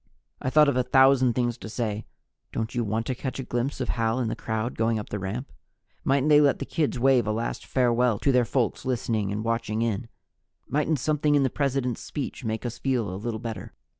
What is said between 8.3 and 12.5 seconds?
their folks listening and watching in? Mightn't something in the President's speech